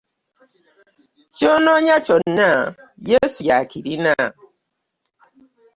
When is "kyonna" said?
2.05-2.51